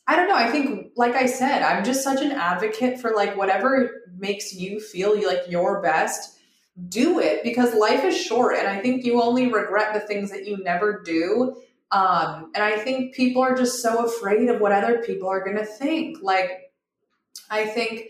[0.05, 0.35] I don't know.
[0.35, 4.79] I think, like I said, I'm just such an advocate for like whatever makes you
[4.79, 6.37] feel like your best,
[6.89, 8.55] do it because life is short.
[8.55, 11.55] And I think you only regret the things that you never do.
[11.91, 15.57] Um, and I think people are just so afraid of what other people are going
[15.57, 16.17] to think.
[16.21, 16.71] Like,
[17.49, 18.09] I think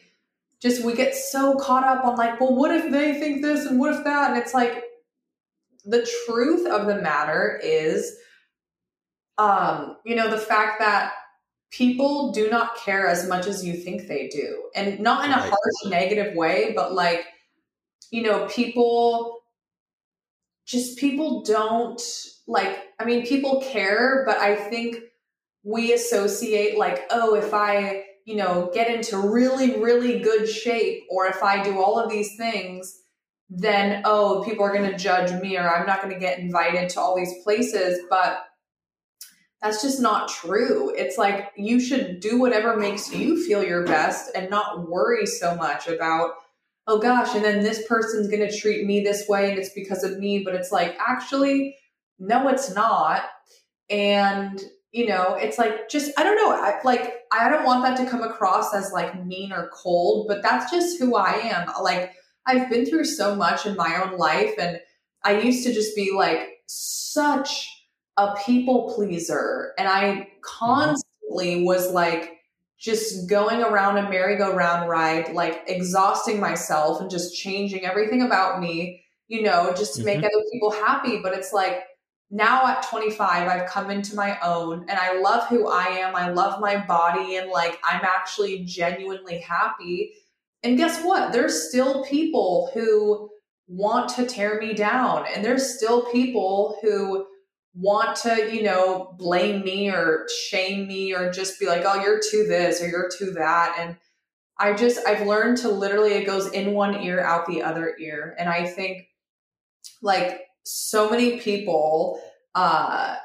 [0.64, 3.78] just we get so caught up on like, well, what if they think this and
[3.78, 4.32] what if that?
[4.32, 4.82] And it's like,
[5.84, 8.16] the truth of the matter is,
[9.38, 11.12] um, you know, the fact that
[11.70, 14.70] people do not care as much as you think they do.
[14.74, 17.26] And not in a harsh, negative way, but like,
[18.10, 19.42] you know, people
[20.66, 22.02] just people don't
[22.48, 24.96] like I mean people care, but I think
[25.64, 31.28] we associate like, oh, if I, you know, get into really, really good shape, or
[31.28, 33.00] if I do all of these things,
[33.50, 36.90] then, oh, people are going to judge me, or I'm not going to get invited
[36.90, 38.00] to all these places.
[38.10, 38.40] But
[39.62, 40.94] that's just not true.
[40.96, 45.56] It's like you should do whatever makes you feel your best and not worry so
[45.56, 46.32] much about,
[46.88, 50.04] oh gosh, and then this person's going to treat me this way and it's because
[50.04, 50.44] of me.
[50.44, 51.78] But it's like, actually,
[52.20, 53.24] no, it's not.
[53.90, 54.62] And
[54.94, 58.10] you know it's like just i don't know I, like i don't want that to
[58.10, 62.14] come across as like mean or cold but that's just who i am like
[62.46, 64.80] i've been through so much in my own life and
[65.24, 67.68] i used to just be like such
[68.18, 70.30] a people pleaser and i mm-hmm.
[70.42, 72.30] constantly was like
[72.80, 79.04] just going around a merry-go-round ride like exhausting myself and just changing everything about me
[79.28, 80.18] you know just to mm-hmm.
[80.18, 81.84] make other people happy but it's like
[82.34, 86.16] now at 25 i've come into my own and i love who i am.
[86.16, 90.14] I love my body and like i'm actually genuinely happy.
[90.64, 91.34] And guess what?
[91.34, 93.30] There's still people who
[93.68, 97.28] want to tear me down and there's still people who
[97.76, 102.20] want to you know blame me or shame me or just be like oh you're
[102.32, 103.76] too this or you're too that.
[103.80, 103.96] And
[104.58, 108.36] i just i've learned to literally it goes in one ear out the other ear.
[108.40, 109.08] And i think
[110.02, 112.20] like so many people
[112.56, 113.16] uh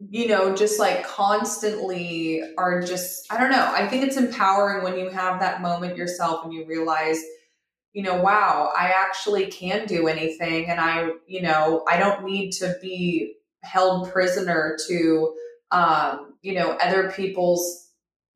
[0.00, 4.98] you know just like constantly are just i don't know i think it's empowering when
[4.98, 7.20] you have that moment yourself and you realize
[7.92, 12.52] you know wow i actually can do anything and i you know i don't need
[12.52, 15.34] to be held prisoner to
[15.72, 17.90] um you know other people's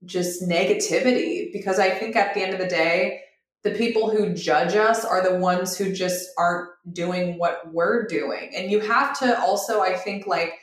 [0.04, 3.20] just negativity because i think at the end of the day
[3.62, 8.52] the people who judge us are the ones who just aren't doing what we're doing.
[8.56, 10.54] And you have to also, I think, like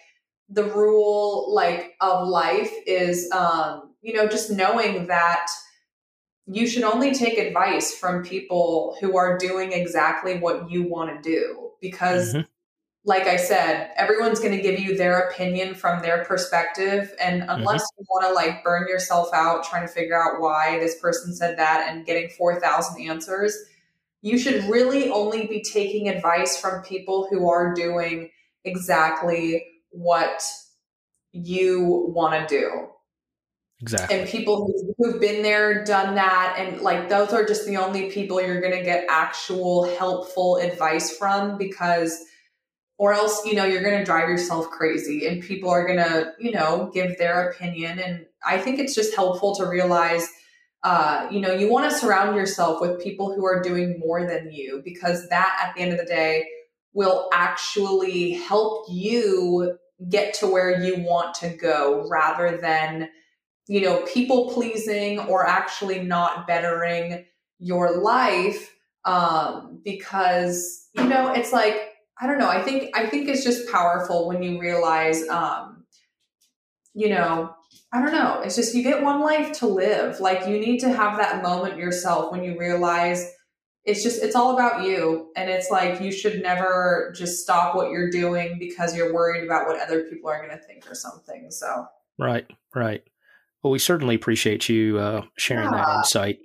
[0.50, 5.48] the rule like of life is um, you know, just knowing that
[6.46, 11.30] you should only take advice from people who are doing exactly what you want to
[11.30, 12.42] do because mm-hmm
[13.06, 17.14] like I said, everyone's going to give you their opinion from their perspective.
[17.20, 17.50] And mm-hmm.
[17.50, 18.02] unless mm-hmm.
[18.02, 21.58] you want to like burn yourself out trying to figure out why this person said
[21.58, 23.58] that and getting 4,000 answers,
[24.22, 28.30] you should really only be taking advice from people who are doing
[28.66, 30.44] exactly what
[31.32, 32.88] you want to do.
[33.82, 34.20] Exactly.
[34.20, 38.42] And people who've been there, done that, and like those are just the only people
[38.42, 42.26] you're going to get actual helpful advice from because
[43.00, 46.34] or else you know you're going to drive yourself crazy and people are going to
[46.38, 47.98] you know give their opinion.
[47.98, 50.28] And i think it's just helpful to realize
[50.84, 54.52] uh, you know you want to surround yourself with people who are doing more than
[54.52, 56.46] you because that at the end of the day
[56.94, 59.78] will actually help you
[60.10, 63.10] get to where you want to go rather than
[63.68, 67.26] you know people pleasing or actually not bettering
[67.60, 68.74] your life
[69.06, 71.89] um, because you know it's like
[72.22, 72.50] I don't know.
[72.50, 75.86] I think I think it's just powerful when you realize, um,
[76.94, 77.56] you know,
[77.94, 78.42] I don't know.
[78.42, 80.20] It's just you get one life to live.
[80.20, 83.32] Like you need to have that moment yourself when you realize
[83.86, 87.90] it's just it's all about you, and it's like you should never just stop what
[87.90, 91.48] you're doing because you're worried about what other people are going to think or something.
[91.50, 92.46] So right,
[92.76, 93.04] right.
[93.64, 95.86] Well, we certainly appreciate you uh, sharing yeah.
[95.86, 96.40] that insight.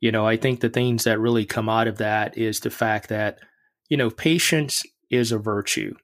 [0.00, 3.10] You know, I think the things that really come out of that is the fact
[3.10, 3.38] that
[3.90, 5.94] you know patience is a virtue.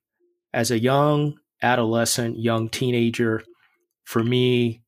[0.53, 3.43] As a young adolescent, young teenager,
[4.05, 4.83] for me,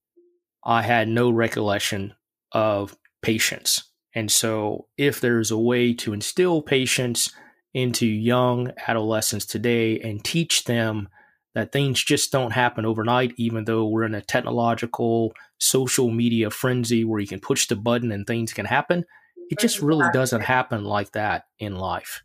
[0.65, 2.15] I had no recollection
[2.53, 3.85] of patience.
[4.15, 7.33] And so, if there's a way to instill patience
[7.75, 11.09] into young adolescents today and teach them
[11.55, 17.05] that things just don't happen overnight, even though we're in a technological social media frenzy
[17.05, 19.05] where you can push the button and things can happen,
[19.51, 22.23] it just really doesn't happen like that in life.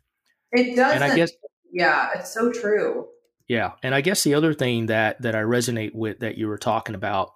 [0.52, 1.02] It doesn't.
[1.02, 1.32] And I guess
[1.74, 3.08] yeah, it's so true.
[3.48, 6.56] Yeah, and I guess the other thing that that I resonate with that you were
[6.56, 7.32] talking about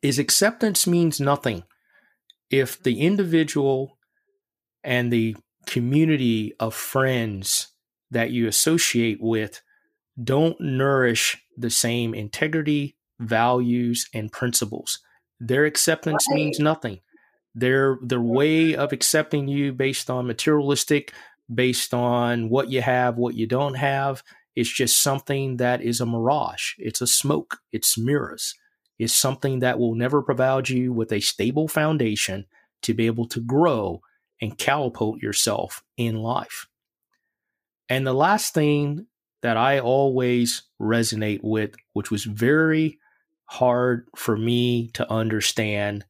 [0.00, 1.64] is acceptance means nothing
[2.50, 3.98] if the individual
[4.84, 7.68] and the community of friends
[8.12, 9.60] that you associate with
[10.22, 15.00] don't nourish the same integrity, values, and principles.
[15.40, 16.36] Their acceptance right.
[16.36, 17.00] means nothing.
[17.56, 21.12] Their their way of accepting you based on materialistic
[21.52, 24.22] based on what you have, what you don't have.
[24.54, 26.72] It's just something that is a mirage.
[26.78, 27.58] It's a smoke.
[27.72, 28.54] It's mirrors.
[28.98, 32.46] It's something that will never provide you with a stable foundation
[32.82, 34.00] to be able to grow
[34.40, 36.66] and catapult yourself in life.
[37.88, 39.06] And the last thing
[39.42, 42.98] that I always resonate with, which was very
[43.44, 46.04] hard for me to understand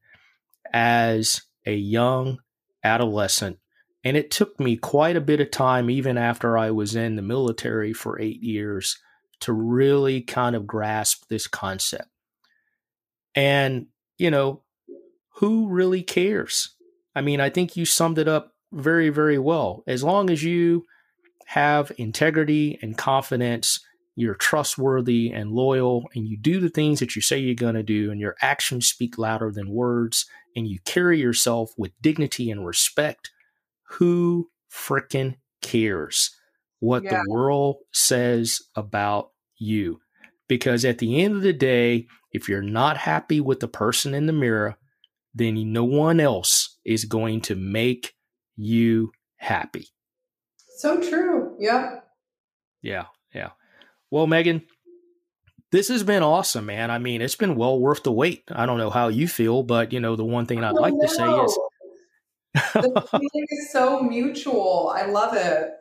[0.73, 2.39] as a young
[2.83, 3.59] adolescent.
[4.03, 7.21] And it took me quite a bit of time, even after I was in the
[7.21, 8.97] military for eight years,
[9.41, 12.09] to really kind of grasp this concept.
[13.35, 13.87] And,
[14.17, 14.63] you know,
[15.35, 16.75] who really cares?
[17.15, 19.83] I mean, I think you summed it up very, very well.
[19.87, 20.85] As long as you
[21.47, 23.79] have integrity and confidence,
[24.15, 27.83] you're trustworthy and loyal, and you do the things that you say you're going to
[27.83, 30.25] do, and your actions speak louder than words,
[30.55, 33.31] and you carry yourself with dignity and respect,
[33.89, 36.31] who frickin' cares
[36.79, 37.21] what yeah.
[37.23, 39.99] the world says about you?
[40.47, 44.27] Because at the end of the day, if you're not happy with the person in
[44.27, 44.77] the mirror,
[45.33, 48.13] then no one else is going to make
[48.55, 49.87] you happy.
[50.77, 51.55] So true.
[51.59, 52.05] Yep.
[52.81, 53.05] Yeah.
[53.33, 53.49] Yeah.
[54.09, 54.63] Well, Megan,
[55.71, 56.91] this has been awesome, man.
[56.91, 58.43] I mean, it's been well worth the wait.
[58.49, 60.93] I don't know how you feel, but you know, the one thing I'd oh, like
[60.93, 61.01] know.
[61.01, 61.59] to say is
[62.53, 64.93] the feeling is so mutual.
[64.95, 65.71] I love it.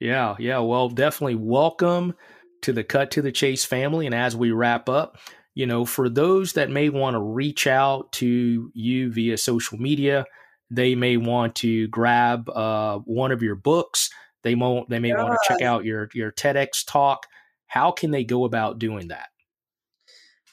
[0.00, 0.58] Yeah, yeah.
[0.58, 2.14] Well, definitely welcome
[2.62, 4.06] to the Cut to the Chase family.
[4.06, 5.18] And as we wrap up,
[5.54, 10.26] you know, for those that may want to reach out to you via social media,
[10.70, 14.10] they may want to grab uh, one of your books.
[14.42, 14.90] They won't.
[14.90, 15.18] They may yes.
[15.18, 17.26] want to check out your your TEDx talk.
[17.68, 19.28] How can they go about doing that?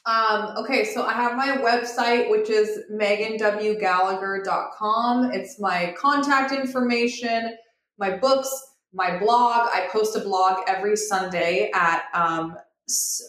[0.06, 5.32] Um, okay, so I have my website, which is meganwgallagher.com.
[5.32, 7.56] It's my contact information,
[7.98, 8.52] my books,
[8.94, 9.70] my blog.
[9.74, 12.58] I post a blog every Sunday at um,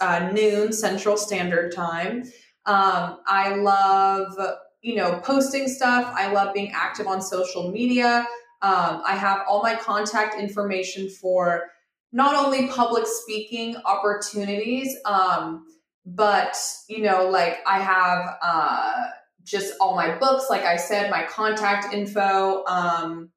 [0.01, 2.25] uh, noon Central Standard Time.
[2.67, 4.37] Um, I love,
[4.83, 6.13] you know, posting stuff.
[6.17, 8.27] I love being active on social media.
[8.63, 11.71] Um, I have all my contact information for
[12.11, 15.67] not only public speaking opportunities, um,
[16.07, 16.57] but
[16.89, 19.05] you know, like I have uh,
[19.45, 22.65] just all my books, like I said, my contact info.
[22.67, 23.31] Um,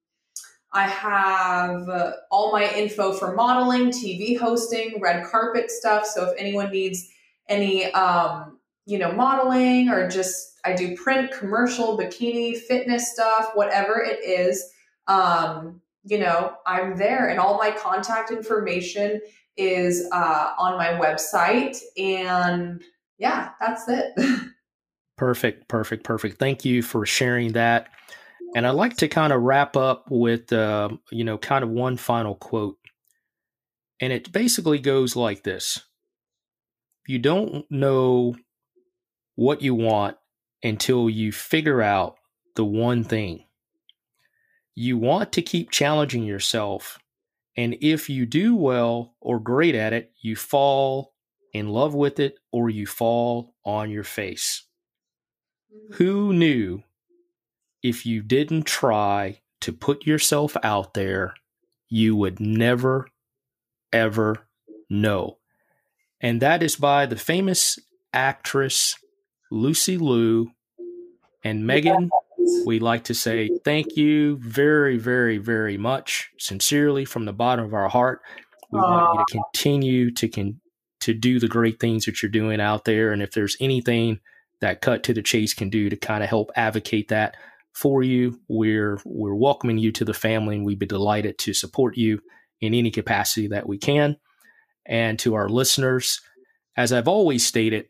[0.74, 6.05] I have uh, all my info for modeling, TV hosting, red carpet stuff.
[6.05, 7.07] So if anyone needs
[7.47, 14.01] any, um, you know, modeling or just I do print, commercial, bikini, fitness stuff, whatever
[14.01, 14.70] it is,
[15.07, 19.22] um, you know, I'm there, and all my contact information
[19.58, 21.78] is uh, on my website.
[21.97, 22.82] And
[23.18, 24.14] yeah, that's it.
[25.18, 26.39] perfect, perfect, perfect.
[26.39, 27.89] Thank you for sharing that.
[28.55, 31.97] And I'd like to kind of wrap up with, uh, you know, kind of one
[31.97, 32.78] final quote.
[33.99, 35.82] And it basically goes like this
[37.08, 38.36] You don't know
[39.36, 40.18] what you want
[40.64, 42.16] until you figure out
[42.55, 43.45] the one thing.
[44.76, 46.99] You want to keep challenging yourself.
[47.58, 51.14] And if you do well or great at it, you fall
[51.53, 54.64] in love with it or you fall on your face.
[55.74, 55.95] Mm-hmm.
[55.95, 56.84] Who knew
[57.82, 61.34] if you didn't try to put yourself out there,
[61.89, 63.08] you would never,
[63.91, 64.47] ever
[64.89, 65.38] know.
[66.22, 67.80] And that is by the famous
[68.14, 68.95] actress
[69.51, 70.51] Lucy Liu
[71.43, 72.10] and Megan.
[72.66, 77.74] We'd like to say thank you very, very, very much, sincerely from the bottom of
[77.74, 78.22] our heart.
[78.72, 80.62] We want you to continue to con-
[81.02, 83.12] to do the great things that you're doing out there.
[83.12, 84.20] And if there's anything
[84.62, 87.36] that Cut to the Chase can do to kind of help advocate that,
[87.78, 88.39] for you.
[88.48, 92.20] We're we're welcoming you to the family, and we'd be delighted to support you
[92.60, 94.18] in any capacity that we can.
[94.86, 96.20] And to our listeners,
[96.76, 97.86] as I've always stated,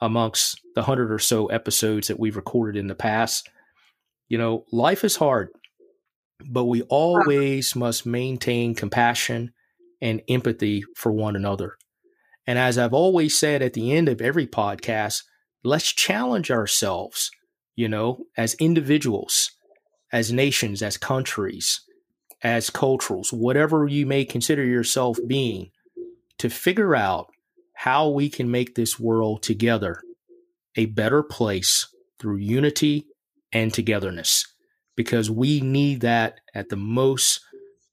[0.00, 3.48] amongst the hundred or so episodes that we've recorded in the past,
[4.32, 5.50] you know, life is hard,
[6.48, 9.52] but we always must maintain compassion
[10.00, 11.76] and empathy for one another.
[12.46, 15.24] And as I've always said at the end of every podcast,
[15.62, 17.30] let's challenge ourselves
[17.74, 19.50] you know, as individuals,
[20.12, 21.82] as nations, as countries,
[22.42, 25.70] as cultures, whatever you may consider yourself being,
[26.38, 27.28] to figure out
[27.74, 30.00] how we can make this world together
[30.76, 31.86] a better place
[32.18, 33.06] through unity
[33.52, 34.46] and togetherness.
[34.96, 37.40] Because we need that at the most